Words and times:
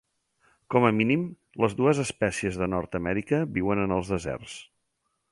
Com 0.75 0.85
a 0.87 0.91
mínim, 0.99 1.25
les 1.63 1.75
dues 1.81 1.99
espècies 2.03 2.57
de 2.61 2.69
Nord-amèrica 2.75 3.41
viuen 3.59 3.83
en 3.83 3.93
els 3.99 4.09
deserts. 4.15 4.57